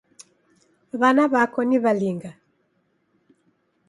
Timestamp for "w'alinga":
1.83-2.31